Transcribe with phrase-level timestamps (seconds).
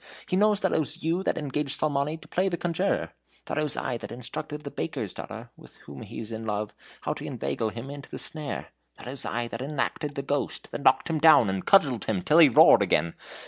[0.25, 3.13] He knows that it was you that engaged Salmoni to play the conjurer;
[3.45, 6.73] that it was I that instructed the baker's daughter (with whom he is in love)
[7.01, 10.71] how to inveigle him into the snare; that it was I that enacted the ghost,
[10.71, 13.13] that knocked him down, and cudgelled him till he roared again.